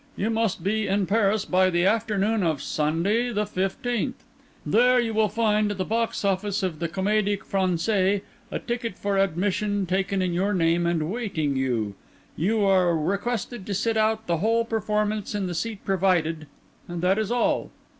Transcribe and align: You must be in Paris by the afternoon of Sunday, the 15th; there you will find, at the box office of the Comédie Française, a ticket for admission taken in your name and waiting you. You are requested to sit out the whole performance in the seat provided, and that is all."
You 0.15 0.31
must 0.31 0.63
be 0.63 0.87
in 0.87 1.05
Paris 1.05 1.45
by 1.45 1.69
the 1.69 1.85
afternoon 1.85 2.41
of 2.41 2.59
Sunday, 2.59 3.31
the 3.31 3.45
15th; 3.45 4.15
there 4.65 4.99
you 4.99 5.13
will 5.13 5.29
find, 5.29 5.69
at 5.69 5.77
the 5.77 5.85
box 5.85 6.25
office 6.25 6.63
of 6.63 6.79
the 6.79 6.89
Comédie 6.89 7.37
Française, 7.37 8.23
a 8.49 8.57
ticket 8.57 8.97
for 8.97 9.19
admission 9.19 9.85
taken 9.85 10.19
in 10.23 10.33
your 10.33 10.55
name 10.55 10.87
and 10.87 11.11
waiting 11.11 11.55
you. 11.55 11.93
You 12.35 12.63
are 12.65 12.97
requested 12.97 13.63
to 13.67 13.75
sit 13.75 13.95
out 13.95 14.25
the 14.25 14.37
whole 14.37 14.65
performance 14.65 15.35
in 15.35 15.45
the 15.45 15.53
seat 15.53 15.85
provided, 15.85 16.47
and 16.87 17.03
that 17.03 17.19
is 17.19 17.29
all." 17.31 17.69